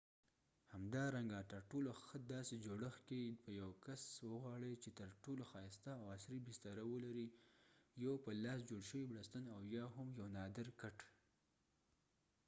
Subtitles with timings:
[0.73, 5.91] همدارنګه تر ټولو ښه داسې جوړښت کې په یو کس وغواړی چ تر ټولو ښایسته
[5.99, 7.27] او عصری بستره ولري
[8.03, 10.97] یو په لاس جوړ شوي بړستن او یا هم یو نادر کټ